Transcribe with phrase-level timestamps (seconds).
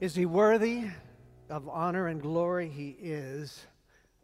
[0.00, 0.84] Is he worthy
[1.50, 2.70] of honor and glory?
[2.70, 3.66] He is.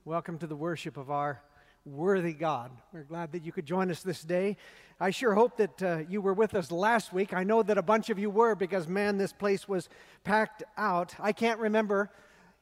[0.07, 1.43] Welcome to the worship of our
[1.85, 2.71] worthy God.
[2.95, 4.57] We're glad that you could join us this day.
[4.99, 7.35] I sure hope that uh, you were with us last week.
[7.35, 9.91] I know that a bunch of you were because, man, this place was
[10.25, 11.15] packed out.
[11.21, 12.11] I can't remember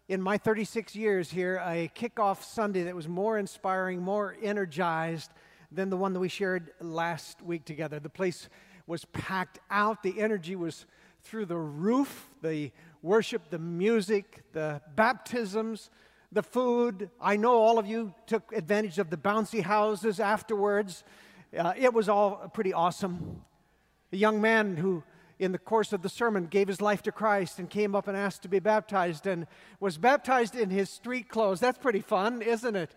[0.09, 5.31] in my 36 years here a kickoff Sunday that was more inspiring, more energized
[5.71, 8.01] than the one that we shared last week together.
[8.01, 8.49] The place
[8.89, 10.85] was packed out, the energy was
[11.25, 12.71] through the roof, the
[13.03, 15.91] worship, the music, the baptisms,
[16.31, 17.11] the food.
[17.21, 21.03] I know all of you took advantage of the bouncy houses afterwards.
[21.57, 23.43] Uh, it was all pretty awesome.
[24.13, 25.03] A young man who,
[25.39, 28.17] in the course of the sermon, gave his life to Christ and came up and
[28.17, 29.47] asked to be baptized and
[29.81, 31.59] was baptized in his street clothes.
[31.59, 32.95] That's pretty fun, isn't it?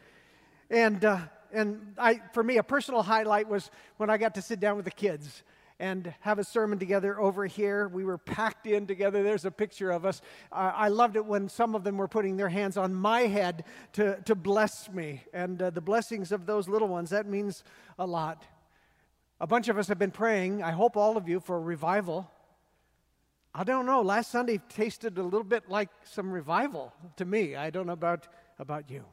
[0.69, 1.19] And, uh,
[1.53, 4.85] and I, for me, a personal highlight was when I got to sit down with
[4.85, 5.43] the kids
[5.79, 7.87] and have a sermon together over here.
[7.87, 9.21] We were packed in together.
[9.21, 10.21] There's a picture of us.
[10.51, 13.65] Uh, I loved it when some of them were putting their hands on my head
[13.93, 15.23] to, to bless me.
[15.33, 17.63] And uh, the blessings of those little ones, that means
[17.99, 18.43] a lot.
[19.39, 22.31] A bunch of us have been praying, I hope all of you, for revival.
[23.53, 24.01] I don't know.
[24.01, 27.55] Last Sunday tasted a little bit like some revival to me.
[27.55, 29.03] I don't know about, about you.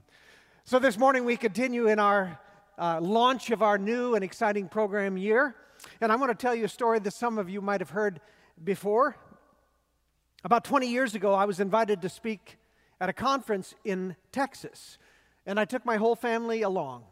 [0.64, 2.38] So this morning we continue in our
[2.78, 5.54] uh, launch of our new and exciting program year.
[6.00, 8.20] And I want to tell you a story that some of you might have heard
[8.62, 9.16] before.
[10.44, 12.58] About 20 years ago, I was invited to speak
[13.00, 14.98] at a conference in Texas,
[15.46, 17.04] and I took my whole family along.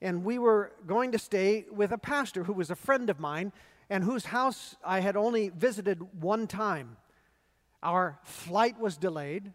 [0.00, 3.52] And we were going to stay with a pastor who was a friend of mine
[3.88, 6.96] and whose house I had only visited one time.
[7.82, 9.52] Our flight was delayed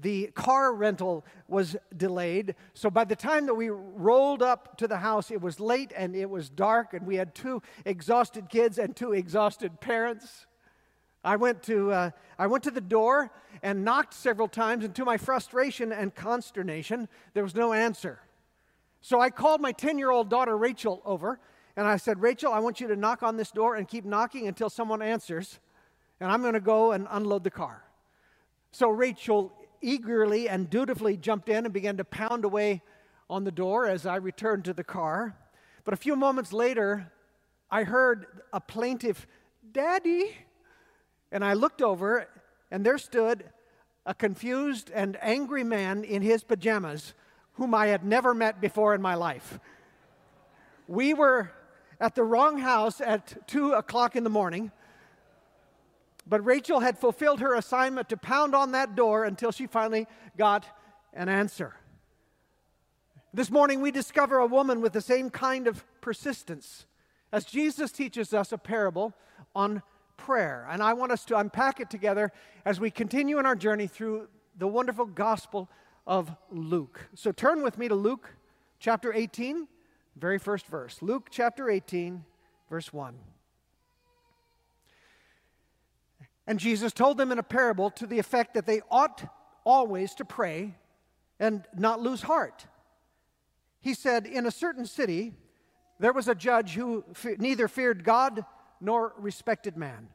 [0.00, 2.54] the car rental was delayed.
[2.74, 6.16] So by the time that we rolled up to the house, it was late and
[6.16, 10.46] it was dark, and we had two exhausted kids and two exhausted parents.
[11.24, 13.30] I went to, uh, I went to the door
[13.62, 18.20] and knocked several times, and to my frustration and consternation, there was no answer.
[19.02, 21.38] So I called my 10 year old daughter Rachel over,
[21.76, 24.48] and I said, Rachel, I want you to knock on this door and keep knocking
[24.48, 25.60] until someone answers,
[26.18, 27.84] and I'm going to go and unload the car.
[28.72, 29.52] So Rachel
[29.82, 32.82] eagerly and dutifully jumped in and began to pound away
[33.28, 35.36] on the door as I returned to the car.
[35.84, 37.12] But a few moments later,
[37.70, 39.26] I heard a plaintive,
[39.72, 40.36] Daddy.
[41.30, 42.28] And I looked over,
[42.70, 43.44] and there stood
[44.04, 47.14] a confused and angry man in his pajamas
[47.54, 49.58] whom I had never met before in my life.
[50.88, 51.50] We were
[52.00, 54.72] at the wrong house at 2 o'clock in the morning.
[56.26, 60.06] But Rachel had fulfilled her assignment to pound on that door until she finally
[60.36, 60.66] got
[61.12, 61.74] an answer.
[63.34, 66.86] This morning, we discover a woman with the same kind of persistence
[67.32, 69.14] as Jesus teaches us a parable
[69.54, 69.82] on
[70.16, 70.66] prayer.
[70.70, 72.30] And I want us to unpack it together
[72.64, 74.28] as we continue in our journey through
[74.58, 75.68] the wonderful gospel
[76.06, 77.08] of Luke.
[77.14, 78.34] So turn with me to Luke
[78.78, 79.66] chapter 18,
[80.16, 81.00] very first verse.
[81.00, 82.24] Luke chapter 18,
[82.68, 83.31] verse 1.
[86.46, 89.24] And Jesus told them in a parable to the effect that they ought
[89.64, 90.74] always to pray
[91.38, 92.66] and not lose heart.
[93.80, 95.34] He said, In a certain city,
[95.98, 98.44] there was a judge who fe- neither feared God
[98.80, 100.08] nor respected man.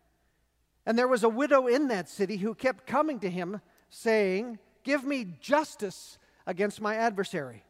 [0.85, 5.03] And there was a widow in that city who kept coming to him, saying, Give
[5.03, 7.63] me justice against my adversary.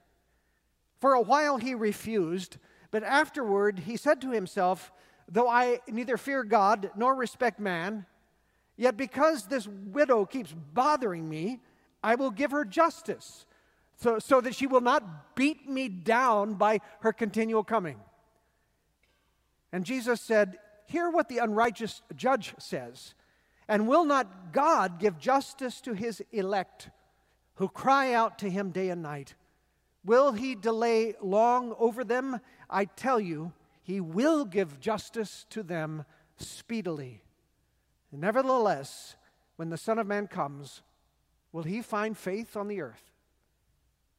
[0.99, 2.57] For a while he refused,
[2.91, 4.91] but afterward he said to himself,
[5.29, 8.05] Though I neither fear God nor respect man,
[8.77, 11.59] Yet because this widow keeps bothering me,
[12.03, 13.45] I will give her justice
[13.97, 17.97] so, so that she will not beat me down by her continual coming.
[19.71, 23.13] And Jesus said, Hear what the unrighteous judge says.
[23.67, 26.89] And will not God give justice to his elect
[27.55, 29.35] who cry out to him day and night?
[30.05, 32.39] Will he delay long over them?
[32.69, 33.51] I tell you,
[33.81, 36.05] he will give justice to them
[36.37, 37.23] speedily.
[38.11, 39.15] Nevertheless,
[39.57, 40.81] when the Son of Man comes,
[41.51, 43.11] will he find faith on the earth?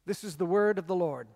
[0.04, 1.28] This is the word of the Lord.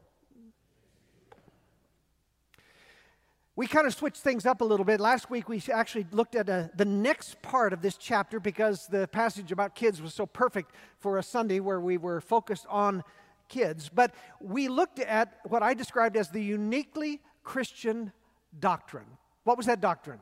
[3.55, 4.99] We kind of switched things up a little bit.
[4.99, 8.87] Last week, we actually looked at a, uh, the next part of this chapter because
[8.87, 13.05] the passage about kids was so perfect for a Sunday where we were focused on
[13.49, 13.91] kids.
[13.91, 18.13] But we looked at what I described as the uniquely Christian
[18.59, 19.19] doctrine.
[19.45, 20.21] What was that doctrine?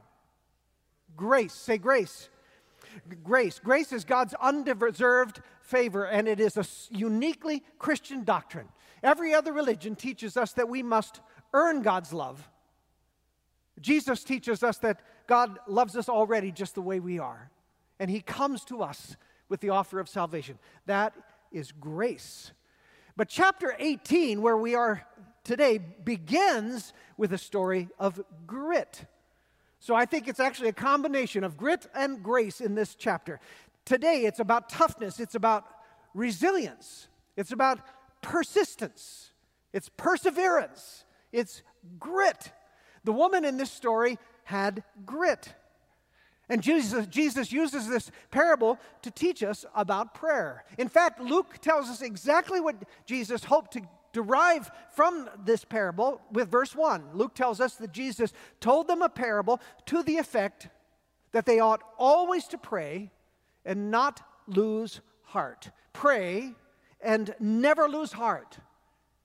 [1.16, 1.52] Grace.
[1.52, 2.28] Say grace.
[3.22, 3.60] Grace.
[3.62, 6.64] Grace is God's undeserved favor, and it is a
[6.96, 8.68] uniquely Christian doctrine.
[9.02, 11.20] Every other religion teaches us that we must
[11.52, 12.48] earn God's love.
[13.80, 17.50] Jesus teaches us that God loves us already just the way we are,
[17.98, 19.16] and He comes to us
[19.48, 20.58] with the offer of salvation.
[20.86, 21.14] That
[21.50, 22.52] is grace.
[23.16, 25.06] But chapter 18, where we are
[25.44, 29.06] today, begins with a story of grit.
[29.80, 33.40] So I think it's actually a combination of grit and grace in this chapter.
[33.86, 35.64] Today, it's about toughness, it's about
[36.14, 37.80] resilience, it's about
[38.20, 39.30] persistence,
[39.72, 41.62] it's perseverance, it's
[41.98, 42.52] grit.
[43.04, 45.54] The woman in this story had grit.
[46.50, 50.64] And Jesus, Jesus uses this parable to teach us about prayer.
[50.76, 56.50] In fact, Luke tells us exactly what Jesus hoped to derive from this parable with
[56.50, 57.10] verse 1.
[57.14, 60.68] Luke tells us that Jesus told them a parable to the effect
[61.32, 63.10] that they ought always to pray
[63.64, 65.70] and not lose heart.
[65.92, 66.54] Pray
[67.00, 68.58] and never lose heart.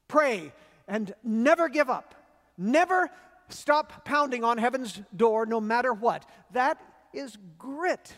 [0.07, 0.51] Pray
[0.87, 2.15] and never give up.
[2.57, 3.09] Never
[3.49, 6.25] stop pounding on heaven's door no matter what.
[6.51, 6.79] That
[7.13, 8.13] is grit.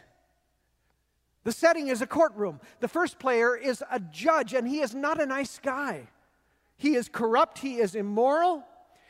[1.43, 2.59] The setting is a courtroom.
[2.81, 6.09] The first player is a judge, and he is not a nice guy.
[6.77, 8.63] He is corrupt, he is immoral,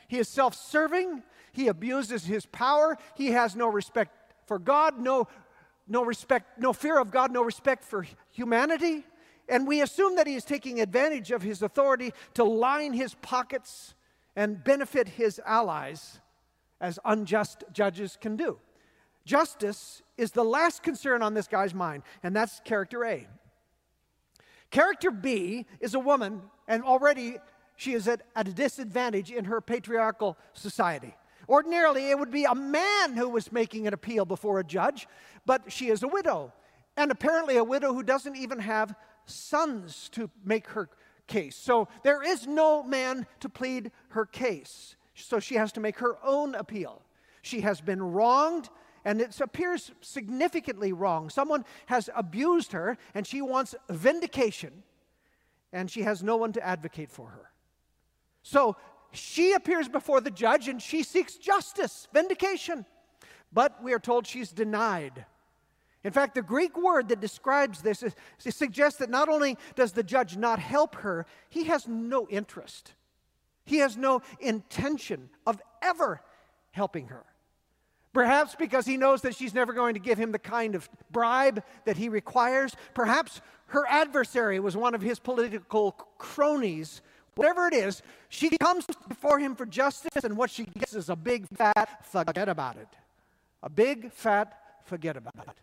[0.08, 1.22] he is self serving,
[1.52, 5.28] he abuses his power, he has no respect for God, no,
[5.86, 9.04] no respect, no fear of God, no respect for humanity.
[9.48, 13.94] And we assume that he is taking advantage of his authority to line his pockets
[14.36, 16.20] and benefit his allies,
[16.80, 18.58] as unjust judges can do.
[19.24, 23.26] Justice is the last concern on this guy's mind, and that's character A.
[24.70, 27.38] Character B is a woman, and already
[27.78, 31.14] she is at, at a disadvantage in her patriarchal society.
[31.48, 35.08] Ordinarily, it would be a man who was making an appeal before a judge,
[35.46, 36.52] but she is a widow,
[36.96, 38.94] and apparently a widow who doesn't even have
[39.24, 40.90] sons to make her
[41.28, 41.56] case.
[41.56, 44.96] So there is no man to plead her case.
[45.14, 47.02] So she has to make her own appeal.
[47.42, 48.68] She has been wronged
[49.04, 51.30] and it appears significantly wrong.
[51.30, 54.82] Someone has abused her, and she wants vindication,
[55.72, 57.52] and she has no one to advocate for her.
[58.42, 58.76] So
[59.12, 62.84] she appears before the judge and she seeks justice, vindication.
[63.52, 65.24] But we are told she's denied.
[66.04, 70.02] In fact, the Greek word that describes this is, suggests that not only does the
[70.02, 72.94] judge not help her, he has no interest.
[73.64, 76.22] He has no intention of ever
[76.70, 77.24] helping her.
[78.12, 81.62] Perhaps because he knows that she's never going to give him the kind of bribe
[81.84, 82.74] that he requires.
[82.94, 87.02] Perhaps her adversary was one of his political cronies.
[87.38, 91.14] Whatever it is, she comes before him for justice, and what she gets is a
[91.14, 92.88] big fat forget about it.
[93.62, 95.54] A big fat forget about it.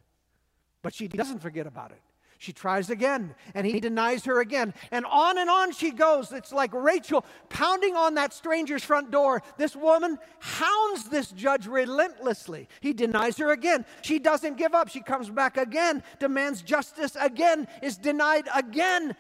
[0.81, 1.99] But she doesn't forget about it.
[2.37, 4.73] She tries again, and he denies her again.
[4.91, 6.31] And on and on she goes.
[6.31, 9.41] It's like Rachel pounding on that stranger's front door.
[9.57, 12.69] This woman hounds this judge relentlessly.
[12.79, 13.85] He denies her again.
[14.01, 14.87] She doesn't give up.
[14.87, 19.15] She comes back again, demands justice again, is denied again.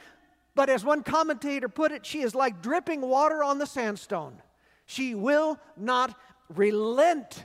[0.55, 4.41] But as one commentator put it, she is like dripping water on the sandstone.
[4.85, 6.17] She will not
[6.49, 7.43] relent.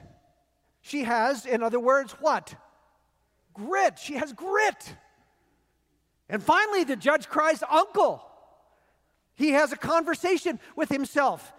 [0.80, 2.54] She has, in other words, what?
[3.52, 3.98] Grit.
[3.98, 4.94] She has grit.
[6.28, 8.24] And finally, the judge cries, Uncle.
[9.34, 11.52] He has a conversation with himself.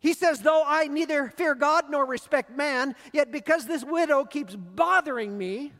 [0.00, 4.56] He says, Though I neither fear God nor respect man, yet because this widow keeps
[4.56, 5.72] bothering me,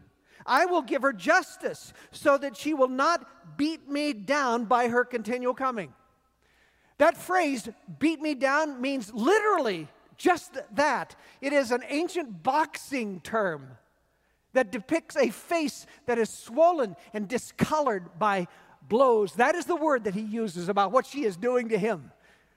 [0.47, 5.05] I will give her justice so that she will not beat me down by her
[5.05, 5.93] continual coming.
[6.99, 7.69] That phrase,
[7.99, 11.17] beat me down, means literally just that.
[11.41, 13.69] It is an ancient boxing term
[14.53, 18.47] that depicts a face that is swollen and discolored by
[18.89, 19.35] blows.
[19.35, 22.13] That is the word that he uses about what she is doing to him.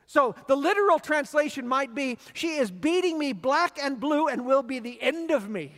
[0.08, 4.64] So the literal translation might be She is beating me black and blue and will
[4.64, 5.72] be the end of me.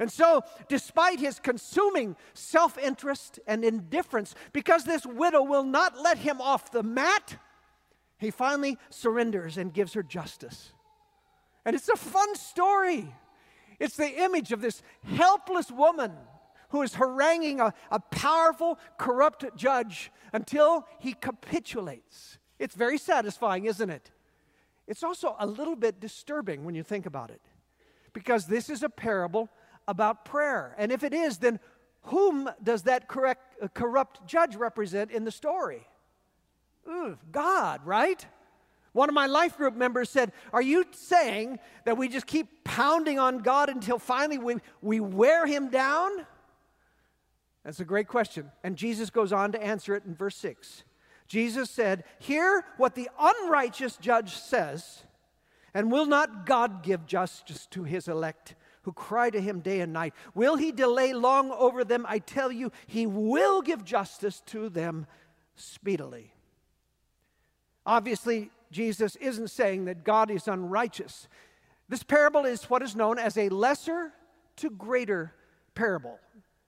[0.00, 6.16] And so, despite his consuming self interest and indifference, because this widow will not let
[6.16, 7.36] him off the mat,
[8.18, 10.72] he finally surrenders and gives her justice.
[11.66, 13.14] And it's a fun story.
[13.78, 16.12] It's the image of this helpless woman
[16.70, 22.38] who is haranguing a, a powerful, corrupt judge until he capitulates.
[22.58, 24.10] It's very satisfying, isn't it?
[24.86, 27.42] It's also a little bit disturbing when you think about it,
[28.14, 29.50] because this is a parable
[29.90, 30.74] about prayer.
[30.78, 31.58] And if it is, then
[32.02, 35.86] whom does that correct, uh, corrupt judge represent in the story?
[36.88, 38.24] Ooh, God, right?
[38.92, 43.18] One of my life group members said, Are you saying that we just keep pounding
[43.18, 46.10] on God until finally we, we wear him down?
[47.64, 48.50] That's a great question.
[48.62, 50.84] And Jesus goes on to answer it in verse 6.
[51.26, 55.02] Jesus said, Hear what the unrighteous judge says,
[55.74, 59.92] and will not God give justice to his elect who cry to him day and
[59.92, 60.14] night.
[60.34, 62.06] Will he delay long over them?
[62.08, 65.06] I tell you, he will give justice to them
[65.54, 66.32] speedily.
[67.84, 71.28] Obviously, Jesus isn't saying that God is unrighteous.
[71.88, 74.12] This parable is what is known as a lesser
[74.56, 75.34] to greater
[75.74, 76.18] parable.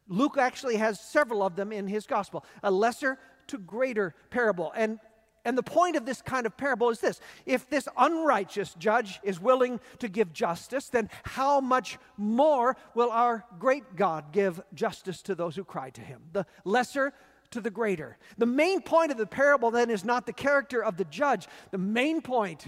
[0.08, 4.72] Luke actually has several of them in his gospel a lesser to greater parable.
[4.74, 4.98] And
[5.44, 9.40] and the point of this kind of parable is this if this unrighteous judge is
[9.40, 15.34] willing to give justice, then how much more will our great God give justice to
[15.34, 16.22] those who cry to him?
[16.32, 17.12] The lesser
[17.50, 18.18] to the greater.
[18.38, 21.78] The main point of the parable then is not the character of the judge, the
[21.78, 22.66] main point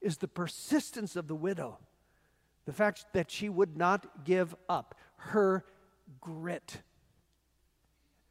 [0.00, 1.78] is the persistence of the widow.
[2.66, 5.64] The fact that she would not give up her
[6.20, 6.82] grit.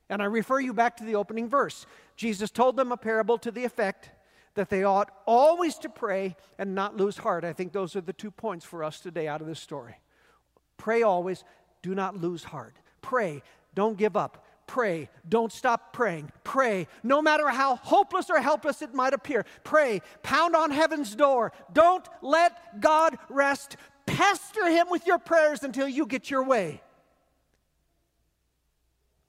[0.09, 1.85] And I refer you back to the opening verse.
[2.15, 4.09] Jesus told them a parable to the effect
[4.55, 7.45] that they ought always to pray and not lose heart.
[7.45, 9.95] I think those are the two points for us today out of this story.
[10.77, 11.43] Pray always,
[11.81, 12.75] do not lose heart.
[13.01, 13.43] Pray,
[13.75, 14.45] don't give up.
[14.67, 16.31] Pray, don't stop praying.
[16.43, 19.45] Pray, no matter how hopeless or helpless it might appear.
[19.63, 21.51] Pray, pound on heaven's door.
[21.73, 23.77] Don't let God rest.
[24.05, 26.81] Pester Him with your prayers until you get your way.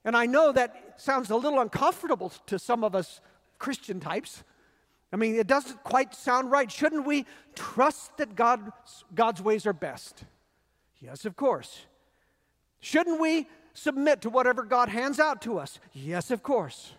[0.05, 3.21] And I know that sounds a little uncomfortable to some of us
[3.59, 4.43] Christian types.
[5.13, 6.71] I mean, it doesn't quite sound right.
[6.71, 8.73] Shouldn't we trust that God,
[9.15, 10.25] God's ways are best?
[11.01, 11.87] Yes, of course.
[12.81, 15.79] Shouldn't we submit to whatever God hands out to us?
[15.93, 16.93] Yes, of course.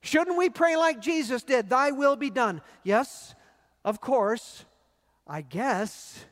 [0.00, 2.62] Shouldn't we pray like Jesus did, Thy will be done?
[2.82, 3.34] Yes,
[3.84, 4.64] of course.
[5.26, 6.24] I guess.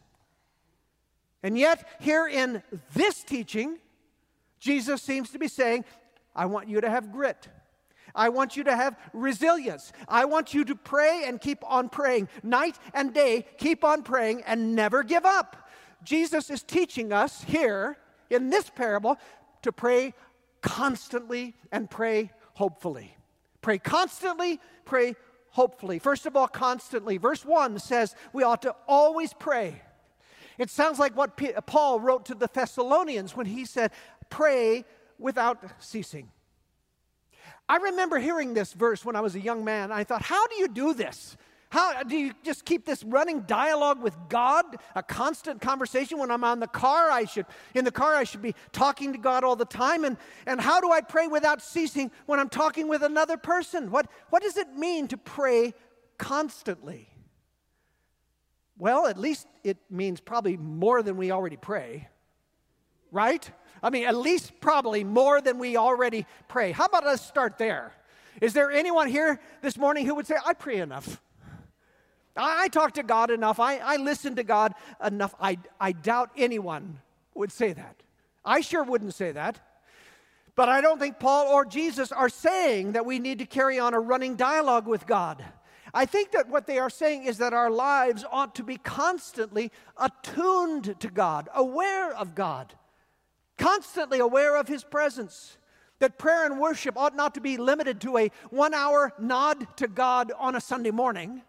[1.43, 2.63] And yet, here in
[2.95, 3.79] this teaching,
[4.59, 5.85] Jesus seems to be saying,
[6.35, 7.49] I want you to have grit.
[8.15, 9.93] I want you to have resilience.
[10.09, 12.29] I want you to pray and keep on praying.
[12.43, 15.69] Night and day, keep on praying and never give up.
[16.03, 17.97] Jesus is teaching us here
[18.31, 19.19] in this parable
[19.63, 20.15] to pray
[20.63, 23.17] constantly and pray hopefully.
[23.63, 25.15] Pray constantly, pray
[25.51, 25.99] hopefully.
[25.99, 27.19] First of all, constantly.
[27.19, 29.83] Verse 1 says we ought to always pray.
[30.59, 33.93] It sounds like what Paul wrote to the Thessalonians when he said,
[34.31, 34.85] pray
[35.19, 36.31] without ceasing.
[37.69, 39.93] I remember hearing this verse when I was a young man.
[39.93, 41.37] I thought, how do you do this?
[41.71, 46.43] How do you just keep this running dialogue with God, a constant conversation when I'm
[46.43, 47.11] on the car?
[47.11, 47.45] I should
[47.75, 50.05] in the car I should be talking to God all the time.
[50.05, 50.17] And,
[50.47, 53.91] and how do I pray without ceasing when I'm talking with another person?
[53.91, 55.75] What, what does it mean to pray
[56.17, 57.11] constantly?
[58.79, 62.09] Well, at least it means probably more than we already pray.
[63.11, 63.51] Right?
[63.83, 66.73] I mean, at least probably more than we already pray.
[66.73, 67.93] How about us start there?
[68.41, 71.21] Is there anyone here this morning who would say, I pray enough?
[72.37, 73.59] I, talk to God enough.
[73.59, 75.35] I, I listen to God enough.
[75.41, 77.01] I, I doubt anyone
[77.35, 77.97] would say that.
[78.45, 79.59] I sure wouldn't say that.
[80.55, 83.93] But I don't think Paul or Jesus are saying that we need to carry on
[83.93, 85.45] a running dialogue with God.
[85.93, 89.73] I think that what they are saying is that our lives ought to be constantly
[89.97, 92.75] attuned to God, aware of God
[93.59, 95.57] constantly aware of His presence.
[95.99, 99.89] That prayer and worship ought not to be limited to a one hour nod to
[99.89, 101.43] God on a Sunday morning.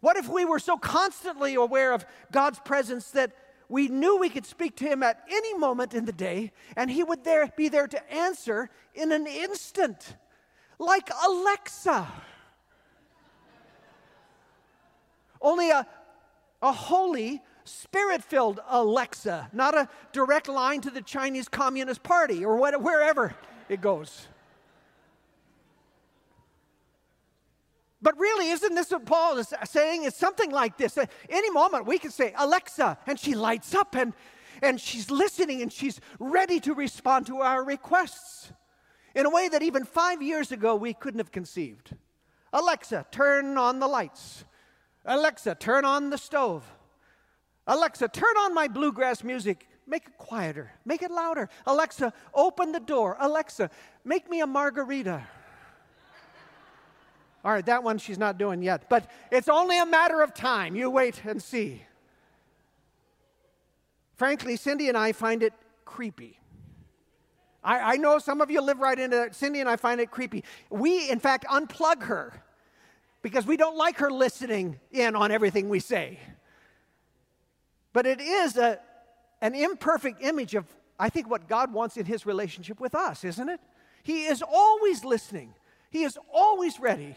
[0.00, 3.32] What if we were so constantly aware of God's presence that
[3.68, 7.02] we knew we could speak to Him at any moment in the day and He
[7.02, 10.16] would there, be there to answer in an instant,
[10.78, 12.06] like Alexa?
[15.40, 15.86] Only a,
[16.62, 22.56] a holy, spirit filled Alexa, not a direct line to the Chinese Communist Party or
[22.56, 23.34] wherever
[23.68, 24.28] it goes.
[28.04, 30.04] But really, isn't this what Paul is saying?
[30.04, 30.98] It's something like this.
[30.98, 34.12] At any moment, we can say, Alexa, and she lights up and,
[34.60, 38.52] and she's listening and she's ready to respond to our requests
[39.14, 41.96] in a way that even five years ago we couldn't have conceived.
[42.52, 44.44] Alexa, turn on the lights.
[45.06, 46.64] Alexa, turn on the stove.
[47.66, 49.68] Alexa, turn on my bluegrass music.
[49.86, 50.72] Make it quieter.
[50.84, 51.48] Make it louder.
[51.66, 53.16] Alexa, open the door.
[53.20, 53.70] Alexa,
[54.04, 55.26] make me a margarita.
[57.44, 60.74] All right, that one she's not doing yet, but it's only a matter of time.
[60.74, 61.82] You wait and see.
[64.16, 65.52] Frankly, Cindy and I find it
[65.84, 66.38] creepy.
[67.62, 69.34] I, I know some of you live right into that.
[69.34, 70.44] Cindy and I find it creepy.
[70.70, 72.42] We, in fact, unplug her
[73.20, 76.18] because we don't like her listening in on everything we say.
[77.94, 78.78] But it is a,
[79.40, 80.66] an imperfect image of,
[80.98, 83.60] I think, what God wants in his relationship with us, isn't it?
[84.02, 85.54] He is always listening,
[85.90, 87.16] he is always ready,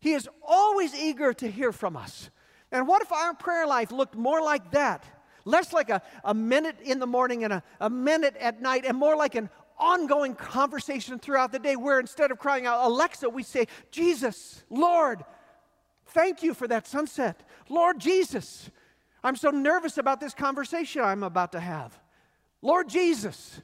[0.00, 2.30] he is always eager to hear from us.
[2.72, 5.04] And what if our prayer life looked more like that?
[5.44, 8.98] Less like a, a minute in the morning and a, a minute at night, and
[8.98, 13.42] more like an ongoing conversation throughout the day where instead of crying out, Alexa, we
[13.42, 15.24] say, Jesus, Lord,
[16.06, 17.42] thank you for that sunset.
[17.68, 18.70] Lord Jesus,
[19.24, 21.98] I'm so nervous about this conversation I'm about to have.
[22.60, 23.60] Lord Jesus,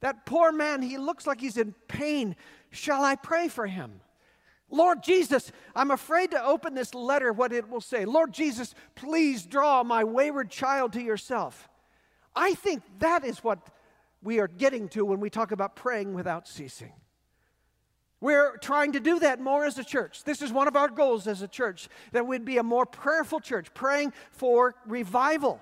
[0.00, 2.34] that poor man, he looks like he's in pain.
[2.70, 4.00] Shall I pray for him?
[4.70, 8.06] Lord Jesus, I'm afraid to open this letter, what it will say.
[8.06, 11.68] Lord Jesus, please draw my wayward child to yourself.
[12.34, 13.68] I think that is what
[14.22, 16.92] we are getting to when we talk about praying without ceasing.
[18.22, 20.22] We're trying to do that more as a church.
[20.22, 23.40] This is one of our goals as a church that we'd be a more prayerful
[23.40, 25.60] church, praying for revival.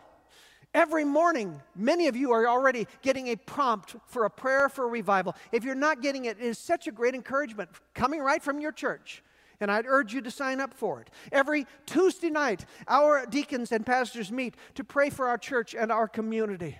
[0.75, 5.35] Every morning, many of you are already getting a prompt for a prayer for revival.
[5.52, 8.73] If you're not getting it, it is such a great encouragement coming right from your
[8.73, 9.25] church.
[9.59, 11.09] And I'd urge you to sign up for it.
[11.33, 16.07] Every Tuesday night, our deacons and pastors meet to pray for our church and our
[16.07, 16.76] community.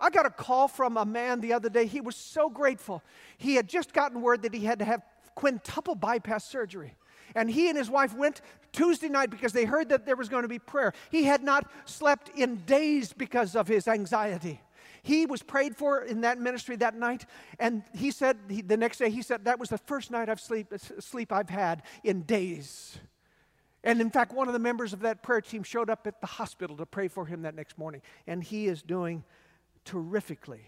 [0.00, 1.84] I got a call from a man the other day.
[1.84, 3.02] He was so grateful.
[3.36, 5.02] He had just gotten word that he had to have
[5.38, 6.96] quintuple bypass surgery.
[7.36, 8.40] And he and his wife went
[8.72, 10.92] Tuesday night because they heard that there was going to be prayer.
[11.12, 14.60] He had not slept in days because of his anxiety.
[15.04, 17.24] He was prayed for in that ministry that night,
[17.60, 20.40] and he said he, the next day, he said, That was the first night of
[20.40, 22.98] sleep, sleep I've had in days.
[23.84, 26.26] And in fact, one of the members of that prayer team showed up at the
[26.26, 29.22] hospital to pray for him that next morning, and he is doing
[29.84, 30.66] terrifically.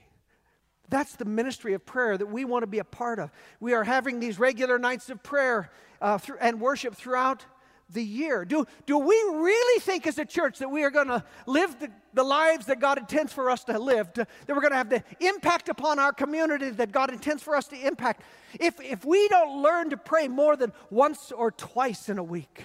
[0.90, 3.30] That's the ministry of prayer that we want to be a part of.
[3.60, 5.70] We are having these regular nights of prayer
[6.02, 7.46] uh, and worship throughout
[7.92, 8.44] the year.
[8.44, 11.90] Do, do we really think as a church that we are going to live the,
[12.14, 14.90] the, lives that God intends for us to live, to, that we're going to have
[14.90, 18.22] the impact upon our community that God intends for us to impact?
[18.58, 22.64] If, if we don't learn to pray more than once or twice in a week,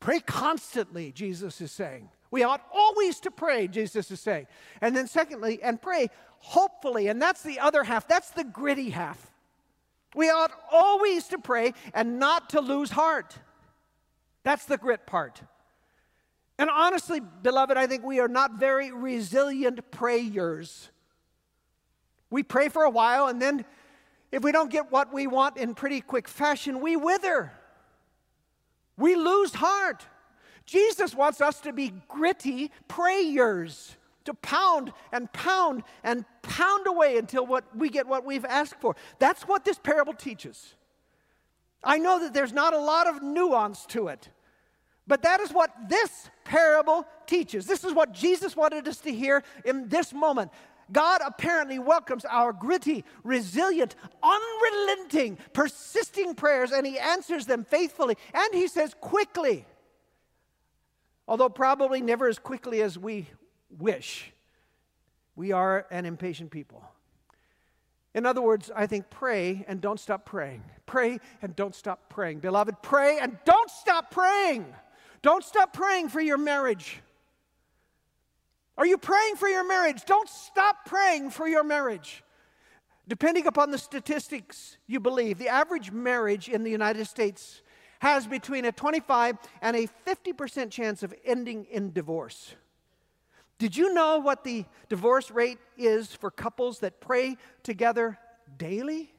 [0.00, 2.10] pray constantly, Jesus is saying.
[2.32, 4.48] We ought always to pray, Jesus is saying.
[4.80, 7.06] And then, secondly, and pray hopefully.
[7.06, 9.30] And that's the other half, that's the gritty half.
[10.14, 13.36] We ought always to pray and not to lose heart.
[14.42, 15.42] That's the grit part.
[16.58, 20.90] And honestly, beloved, I think we are not very resilient prayers.
[22.30, 23.64] We pray for a while, and then
[24.30, 27.52] if we don't get what we want in pretty quick fashion, we wither.
[28.96, 30.06] We lose heart.
[30.66, 37.46] Jesus wants us to be gritty prayers, to pound and pound and pound away until
[37.46, 38.96] what we get what we've asked for.
[39.18, 40.74] That's what this parable teaches.
[41.84, 44.28] I know that there's not a lot of nuance to it,
[45.06, 47.66] but that is what this parable teaches.
[47.66, 50.52] This is what Jesus wanted us to hear in this moment.
[50.92, 58.16] God apparently welcomes our gritty, resilient, unrelenting, persisting prayers, and He answers them faithfully.
[58.34, 59.64] And He says, quickly
[61.26, 63.28] although probably never as quickly as we
[63.78, 64.32] wish.
[65.36, 66.84] We are an impatient people.
[68.14, 70.62] In other words, I think pray and don't stop praying.
[70.84, 72.40] Pray and don't stop praying.
[72.40, 74.66] Beloved, pray and don't stop praying.
[75.22, 77.00] Don't stop praying for your marriage.
[78.76, 80.04] Are you praying for your marriage?
[80.04, 82.22] Don't stop praying for your marriage.
[83.08, 87.62] Depending upon the statistics you believe, the average marriage in the United States
[88.02, 92.56] has between a 25 and a 50% chance of ending in divorce.
[93.58, 98.18] Did you know what the divorce rate is for couples that pray together
[98.58, 99.14] daily?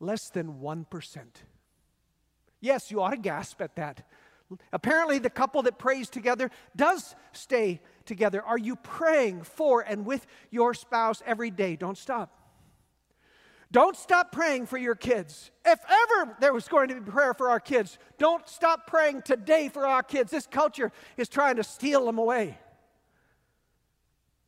[0.00, 1.18] Less than 1%.
[2.60, 4.04] Yes, you ought to gasp at that.
[4.72, 8.42] Apparently, the couple that prays together does stay together.
[8.42, 11.76] Are you praying for and with your spouse every day?
[11.76, 12.39] Don't stop.
[13.72, 15.50] Don't stop praying for your kids.
[15.64, 19.68] If ever there was going to be prayer for our kids, don't stop praying today
[19.68, 20.32] for our kids.
[20.32, 22.58] This culture is trying to steal them away.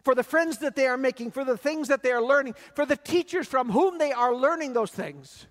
[0.03, 2.85] For the friends that they are making, for the things that they are learning, for
[2.85, 5.47] the teachers from whom they are learning those things.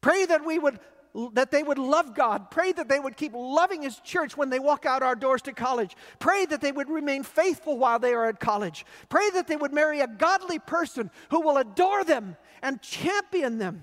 [0.00, 0.80] Pray that we would
[1.32, 2.50] that they would love God.
[2.50, 5.52] Pray that they would keep loving His church when they walk out our doors to
[5.52, 5.96] college.
[6.18, 8.84] Pray that they would remain faithful while they are at college.
[9.08, 13.82] Pray that they would marry a godly person who will adore them and champion them.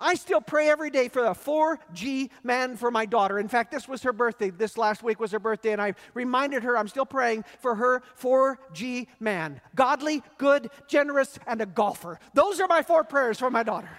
[0.00, 3.38] I still pray every day for a 4G man for my daughter.
[3.38, 4.50] In fact, this was her birthday.
[4.50, 8.02] This last week was her birthday, and I reminded her I'm still praying for her
[8.20, 12.20] 4G man godly, good, generous, and a golfer.
[12.34, 13.90] Those are my four prayers for my daughter.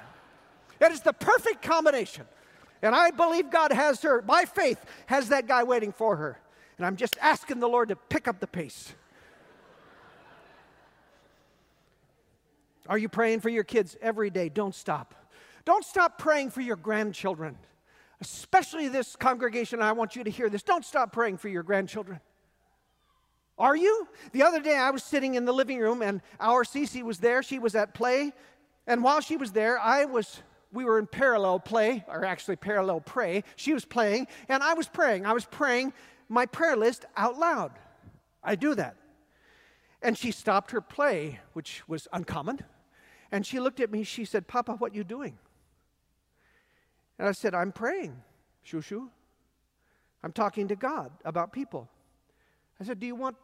[0.79, 2.25] It is the perfect combination.
[2.81, 6.39] And I believe God has her, by faith, has that guy waiting for her.
[6.77, 8.93] And I'm just asking the Lord to pick up the pace.
[12.87, 14.49] Are you praying for your kids every day?
[14.49, 15.13] Don't stop.
[15.65, 17.57] Don't stop praying for your grandchildren.
[18.21, 20.63] especially this congregation, I want you to hear this.
[20.63, 22.19] Don't stop praying for your grandchildren.
[23.57, 24.07] Are you?
[24.31, 27.43] The other day I was sitting in the living room and our Cece was there.
[27.43, 28.33] She was at play.
[28.87, 33.01] And while she was there, I was we were in parallel play, or actually parallel
[33.01, 33.43] pray.
[33.55, 35.25] She was playing, and I was praying.
[35.25, 35.93] I was praying
[36.27, 37.71] my prayer list out loud.
[38.43, 38.95] I do that.
[40.01, 42.63] And she stopped her play, which was uncommon.
[43.31, 44.03] And she looked at me.
[44.03, 45.37] She said, Papa, what you doing?
[47.17, 48.21] And I said, I'm praying,
[48.65, 49.09] Shushu.
[50.23, 51.89] I'm talking to God about people.
[52.79, 53.35] I said, Do you want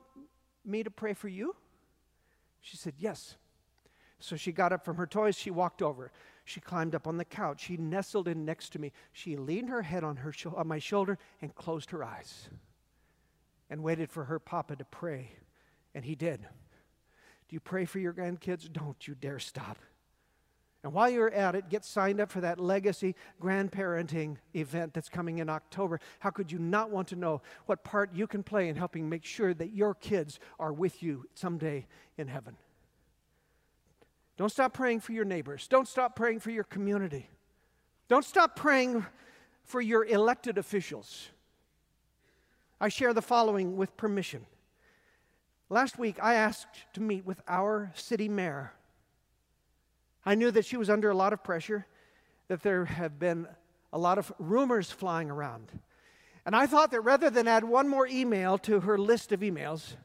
[0.63, 1.55] me to pray for you?
[2.61, 3.35] She said, Yes.
[4.19, 5.35] So she got up from her toys.
[5.35, 6.11] She walked over.
[6.45, 7.61] She climbed up on the couch.
[7.61, 8.91] She nestled in next to me.
[9.11, 12.49] She leaned her head on, her on my shoulder and closed her eyes
[13.69, 15.31] and waited for her papa to pray.
[15.95, 16.41] And he did.
[16.41, 18.71] Do you pray for your grandkids?
[18.71, 19.77] Don't you dare stop.
[20.83, 25.39] And while you're at it, get signed up for that legacy grandparenting event that's coming
[25.39, 25.99] in October.
[26.19, 29.25] How could you not want to know what part you can play in helping make
[29.25, 31.87] sure that your kids are with you someday
[32.19, 32.55] in heaven?
[34.37, 35.67] Don't stop praying for your neighbors.
[35.67, 37.29] Don't stop praying for your community.
[38.07, 39.05] Don't stop praying
[39.63, 41.29] for your elected officials.
[42.79, 44.45] I share the following with permission.
[45.69, 48.73] Last week, I asked to meet with our city mayor.
[50.25, 51.85] I knew that she was under a lot of pressure,
[52.47, 53.47] that there have been
[53.93, 55.71] a lot of rumors flying around.
[56.45, 59.95] And I thought that rather than add one more email to her list of emails,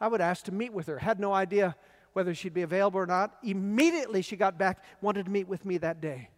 [0.00, 0.98] I would ask to meet with her.
[0.98, 1.76] Had no idea
[2.12, 3.36] whether she'd be available or not.
[3.42, 6.30] Immediately she got back, wanted to meet with me that day.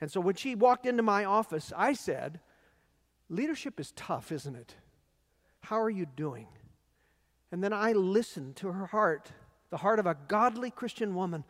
[0.00, 2.40] And so when she walked into my office, I said,
[3.28, 4.74] Leadership is tough, isn't it?
[5.60, 6.48] How are you doing?
[7.50, 9.30] And then I listened to her heart,
[9.70, 11.44] the heart of a godly Christian woman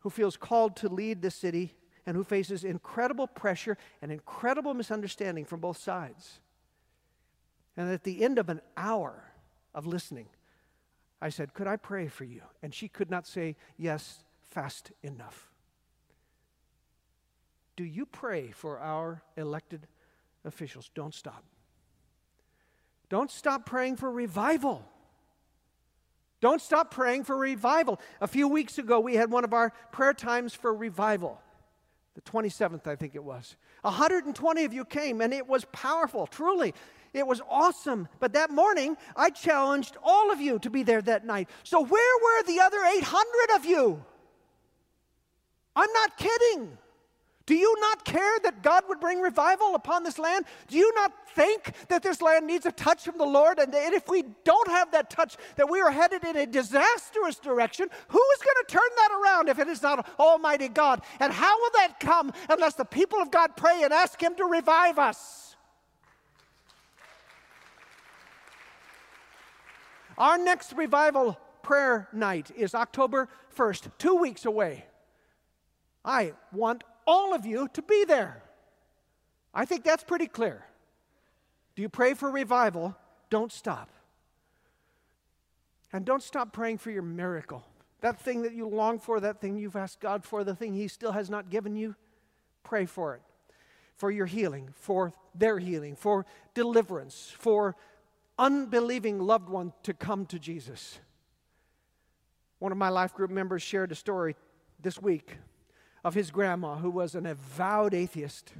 [0.00, 1.74] who feels called to lead the city
[2.06, 6.40] and who faces incredible pressure and incredible misunderstanding from both sides.
[7.76, 9.24] And at the end of an hour
[9.74, 10.28] of listening,
[11.24, 12.42] I said, Could I pray for you?
[12.62, 15.50] And she could not say yes fast enough.
[17.76, 19.86] Do you pray for our elected
[20.44, 20.90] officials?
[20.94, 21.42] Don't stop.
[23.08, 24.84] Don't stop praying for revival.
[26.42, 28.02] Don't stop praying for revival.
[28.20, 31.40] A few weeks ago, we had one of our prayer times for revival.
[32.16, 33.56] The 27th, I think it was.
[33.84, 36.74] 120 of you came, and it was powerful, truly.
[37.12, 38.08] It was awesome.
[38.18, 41.48] But that morning, I challenged all of you to be there that night.
[41.62, 44.04] So, where were the other 800 of you?
[45.76, 46.78] I'm not kidding.
[47.46, 50.46] Do you not care that God would bring revival upon this land?
[50.66, 53.58] Do you not think that this land needs a touch from the Lord?
[53.58, 57.88] And if we don't have that touch, that we are headed in a disastrous direction,
[58.08, 61.02] who is going to turn that around if it is not Almighty God?
[61.20, 64.44] And how will that come unless the people of God pray and ask Him to
[64.44, 65.56] revive us?
[70.16, 74.86] Our next revival prayer night is October 1st, two weeks away.
[76.04, 78.42] I want all of you to be there.
[79.52, 80.64] I think that's pretty clear.
[81.76, 82.96] Do you pray for revival?
[83.30, 83.90] Don't stop.
[85.92, 87.64] And don't stop praying for your miracle.
[88.00, 90.88] That thing that you long for, that thing you've asked God for, the thing He
[90.88, 91.94] still has not given you,
[92.62, 93.22] pray for it.
[93.96, 97.76] For your healing, for their healing, for deliverance, for
[98.38, 100.98] unbelieving loved one to come to Jesus.
[102.58, 104.34] One of my life group members shared a story
[104.80, 105.36] this week
[106.04, 108.52] of his grandma who was an avowed atheist.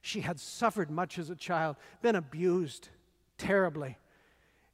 [0.00, 2.88] She had suffered much as a child, been abused
[3.38, 3.98] terribly,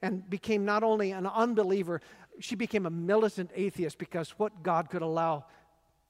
[0.01, 2.01] and became not only an unbeliever,
[2.41, 5.45] she became a militant atheist because what God could allow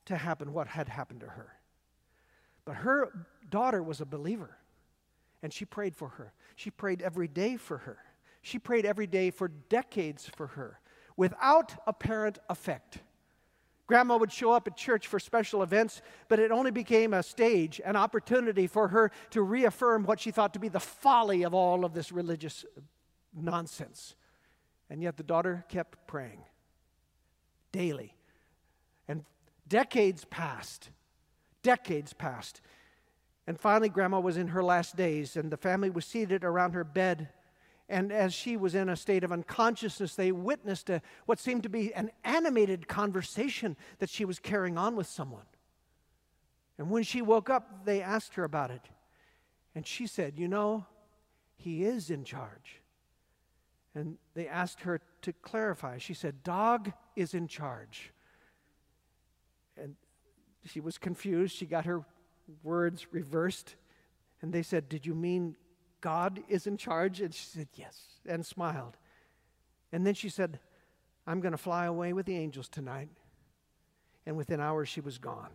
[0.04, 1.54] to happen, what had happened to her.
[2.64, 4.56] But her daughter was a believer,
[5.42, 6.32] and she prayed for her.
[6.54, 7.98] She prayed every day for her.
[8.42, 10.80] She prayed every day for decades for her
[11.16, 13.00] without apparent effect.
[13.88, 17.81] Grandma would show up at church for special events, but it only became a stage,
[17.85, 21.87] an opportunity for her to reaffirm what she thought to be the folly of all
[21.87, 22.66] of this religious
[23.35, 24.14] nonsense.
[24.90, 26.42] And yet the daughter kept praying
[27.72, 28.14] daily.
[29.09, 29.24] And
[29.66, 30.90] decades passed.
[31.62, 32.61] Decades passed.
[33.46, 36.85] And finally, Grandma was in her last days, and the family was seated around her
[36.85, 37.31] bed
[37.88, 41.70] and as she was in a state of unconsciousness, they witnessed a, what seemed to
[41.70, 45.46] be an animated conversation that she was carrying on with someone.
[46.77, 48.83] And when she woke up, they asked her about it.
[49.74, 50.87] And she said, You know,
[51.57, 52.83] he is in charge.
[53.94, 55.98] And they asked her to clarify.
[55.98, 58.12] She said, Dog is in charge.
[59.77, 59.96] And
[60.64, 61.57] she was confused.
[61.57, 62.05] She got her
[62.62, 63.77] words reversed.
[64.42, 65.57] And they said, Did you mean
[66.00, 67.20] God is in charge?
[67.20, 68.96] And she said, Yes, and smiled.
[69.92, 70.58] And then she said,
[71.26, 73.08] I'm going to fly away with the angels tonight.
[74.26, 75.50] And within hours, she was gone.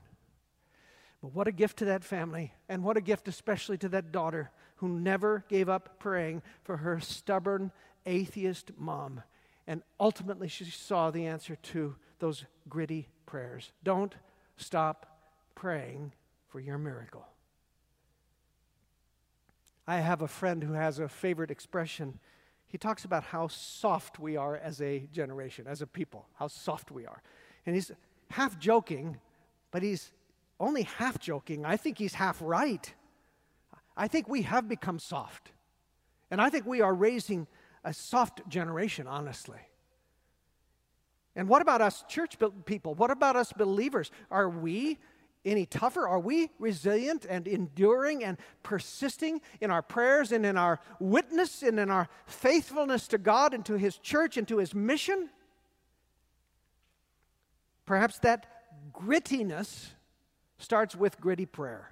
[1.22, 4.52] But what a gift to that family, and what a gift especially to that daughter
[4.78, 7.72] who never gave up praying for her stubborn
[8.06, 9.24] atheist mom.
[9.66, 13.72] And ultimately, she saw the answer to those gritty prayers.
[13.84, 14.14] Don't
[14.58, 15.18] stop
[15.56, 16.12] praying
[16.50, 17.26] for your miracle.
[19.88, 22.20] I have a friend who has a favorite expression.
[22.68, 26.92] He talks about how soft we are as a generation, as a people, how soft
[26.92, 27.22] we are.
[27.66, 27.92] And he's
[28.32, 29.18] half joking,
[29.72, 30.12] but he's
[30.60, 31.66] only half joking.
[31.66, 32.94] I think he's half right.
[33.96, 35.52] I think we have become soft.
[36.32, 37.48] And I think we are raising
[37.84, 39.60] a soft generation, honestly.
[41.36, 42.94] And what about us church people?
[42.96, 44.12] What about us believers?
[44.32, 45.00] Are we
[45.46, 46.08] any tougher?
[46.08, 51.80] Are we resilient and enduring and persisting in our prayers and in our witness and
[51.80, 55.30] in our faithfulness to God and to His church and to His mission?
[57.86, 58.48] Perhaps that
[58.94, 59.88] grittiness
[60.58, 61.92] starts with gritty prayer.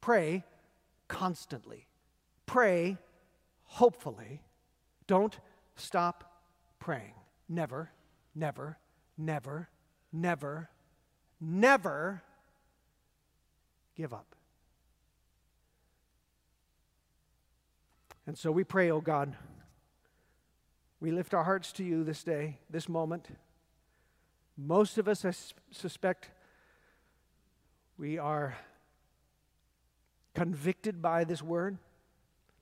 [0.00, 0.44] Pray
[1.06, 1.86] constantly.
[2.46, 2.98] Pray
[3.64, 4.42] hopefully.
[5.06, 5.38] Don't
[5.76, 6.42] stop
[6.80, 7.14] praying.
[7.48, 7.92] Never,
[8.34, 8.78] never,
[9.16, 9.68] never,
[10.12, 10.70] never,
[11.40, 12.22] never
[13.96, 14.34] give up.
[18.26, 19.34] And so we pray, oh God,
[21.00, 23.26] we lift our hearts to you this day, this moment.
[24.56, 25.32] Most of us, I
[25.72, 26.30] suspect,
[27.98, 28.56] we are
[30.34, 31.78] convicted by this word.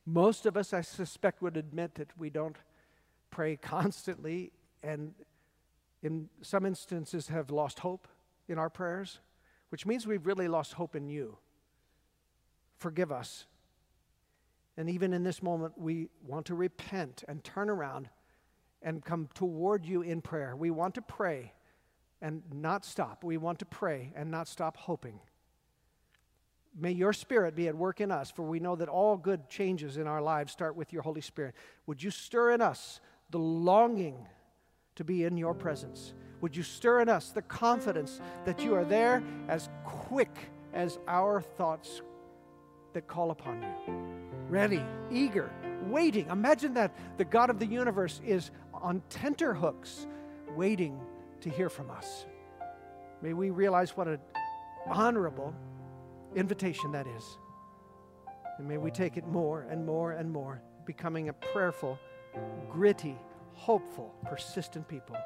[0.06, 2.56] Most of us, I suspect, would admit that we don't
[3.30, 5.14] pray constantly and
[6.02, 8.08] in some instances have lost hope
[8.48, 9.18] in our prayers
[9.70, 11.38] which means we've really lost hope in you.
[12.76, 13.46] Forgive us.
[14.76, 18.08] And even in this moment, we want to repent and turn around
[18.82, 20.56] and come toward you in prayer.
[20.56, 21.52] We want to pray
[22.22, 23.24] and not stop.
[23.24, 25.20] We want to pray and not stop hoping.
[26.78, 29.96] May your spirit be at work in us, for we know that all good changes
[29.96, 31.54] in our lives start with your Holy Spirit.
[31.86, 34.26] Would you stir in us the longing
[34.94, 36.14] to be in your presence?
[36.40, 40.34] Would you stir in us the confidence that you are there as quick
[40.72, 42.02] as our thoughts
[42.92, 43.94] that call upon you?
[44.48, 45.50] Ready, eager,
[45.86, 46.28] waiting.
[46.28, 50.06] Imagine that the God of the universe is on tenterhooks,
[50.56, 50.98] waiting
[51.40, 52.26] to hear from us.
[53.22, 54.18] May we realize what an
[54.88, 55.54] honorable
[56.34, 57.38] invitation that is.
[58.58, 61.98] And may we take it more and more and more, becoming a prayerful,
[62.70, 63.16] gritty,
[63.54, 65.16] hopeful, persistent people.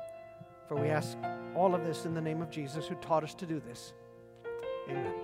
[0.68, 1.16] For we ask
[1.54, 3.92] all of this in the name of Jesus who taught us to do this.
[4.88, 5.23] Amen.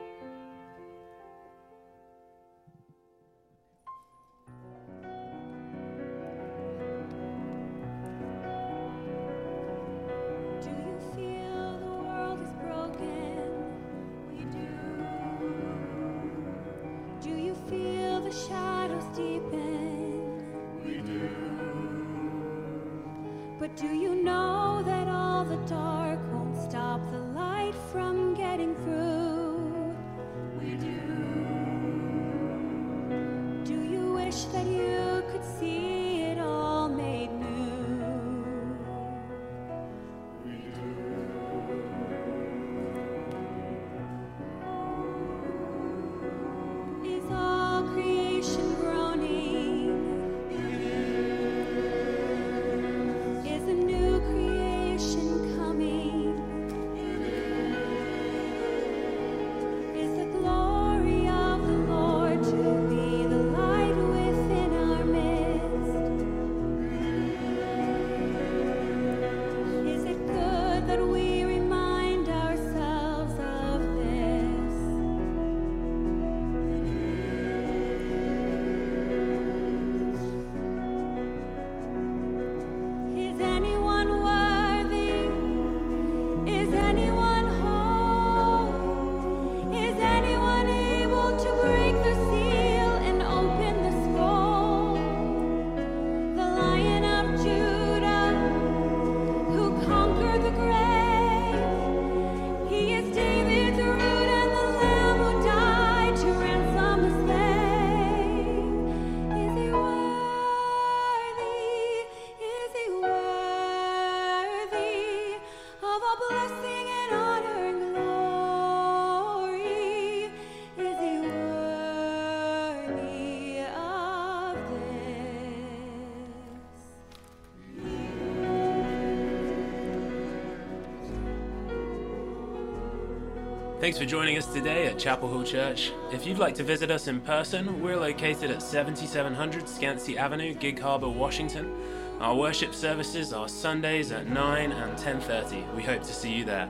[133.80, 135.90] Thanks for joining us today at Chapel Hill Church.
[136.12, 140.78] If you'd like to visit us in person, we're located at 7700 Skansie Avenue, Gig
[140.78, 141.72] Harbor, Washington.
[142.20, 145.64] Our worship services are Sundays at 9 and 10:30.
[145.74, 146.68] We hope to see you there.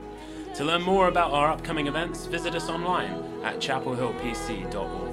[0.55, 5.10] To learn more about our upcoming events, visit us online at chapelhillpc.org.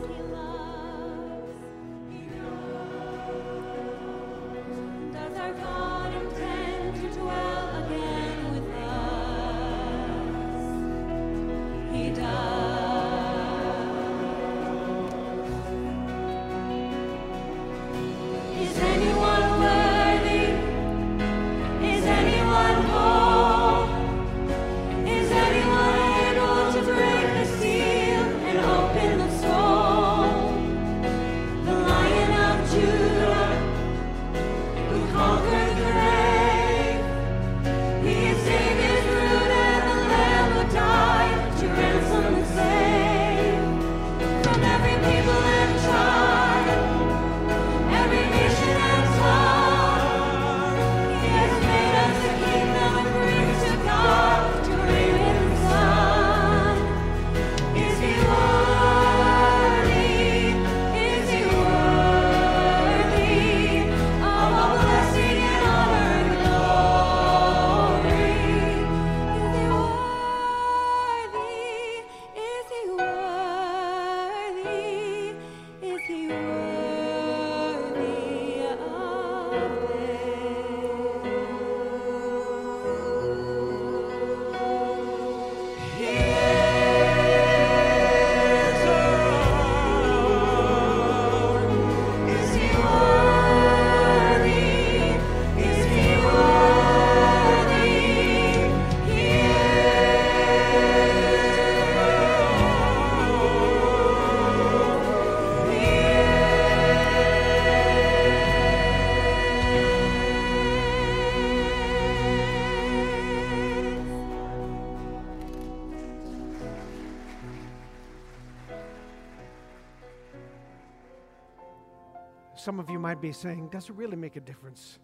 [122.68, 125.00] Some of you might be saying, Does it really make a difference?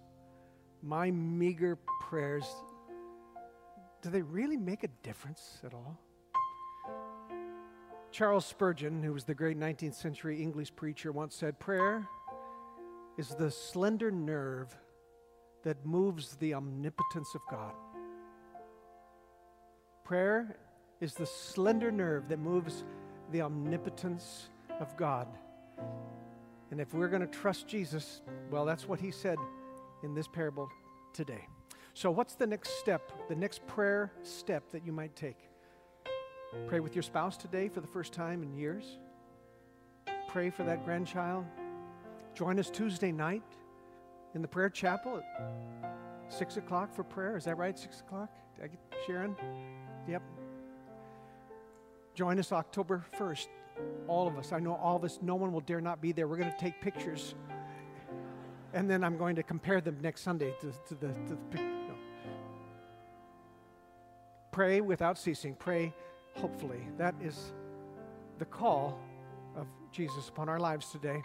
[0.82, 2.46] My meager prayers,
[4.02, 5.98] do they really make a difference at all?
[8.12, 12.06] Charles Spurgeon, who was the great 19th century English preacher, once said, Prayer
[13.18, 14.76] is the slender nerve
[15.64, 17.76] that moves the omnipotence of God.
[20.04, 20.58] Prayer
[21.00, 22.84] is the slender nerve that moves
[23.32, 24.50] the omnipotence
[24.82, 25.30] of God.
[26.74, 29.38] And if we're going to trust Jesus, well, that's what he said
[30.02, 30.72] in this parable
[31.14, 31.48] today.
[31.94, 35.38] So, what's the next step, the next prayer step that you might take?
[36.66, 38.98] Pray with your spouse today for the first time in years.
[40.30, 41.46] Pray for that grandchild.
[42.34, 43.44] Join us Tuesday night
[44.34, 47.38] in the prayer chapel at 6 o'clock for prayer.
[47.38, 47.78] Is that right?
[47.78, 48.32] 6 o'clock?
[48.56, 49.36] Did I get Sharon?
[50.08, 50.24] Yep.
[52.14, 53.48] Join us October 1st
[54.08, 54.52] all of us.
[54.52, 56.28] I know all of us, no one will dare not be there.
[56.28, 57.36] We're going to take pictures.
[58.74, 61.96] And then I'm going to compare them next Sunday to, to the, to the no.
[64.52, 65.56] Pray without ceasing.
[65.56, 65.94] Pray
[66.36, 66.88] hopefully.
[66.98, 67.54] That is
[68.40, 69.00] the call
[69.56, 71.22] of Jesus upon our lives today.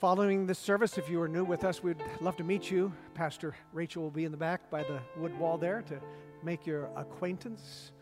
[0.00, 2.92] Following this service, if you are new with us, we'd love to meet you.
[3.14, 6.00] Pastor Rachel will be in the back by the wood wall there to
[6.42, 7.92] make your acquaintance.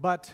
[0.00, 0.32] But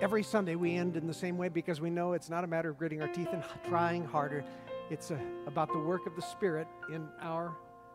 [0.00, 2.70] every Sunday we end in the same way because we know it's not a matter
[2.70, 4.44] of gritting our teeth and trying harder.
[4.90, 7.54] It's a, about the work of the Spirit in our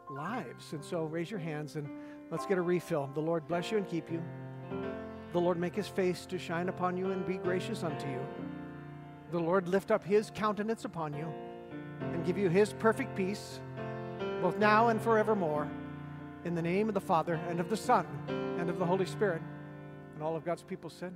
[0.09, 0.73] lives.
[0.73, 1.89] And so raise your hands and
[2.31, 3.09] let's get a refill.
[3.13, 4.21] The Lord bless you and keep you.
[5.33, 8.21] The Lord make his face to shine upon you and be gracious unto you.
[9.31, 11.27] The Lord lift up his countenance upon you
[11.99, 13.59] and give you his perfect peace,
[14.41, 15.69] both now and forevermore.
[16.45, 18.05] In the name of the Father, and of the Son,
[18.59, 19.41] and of the Holy Spirit.
[20.13, 21.11] And all of God's people said,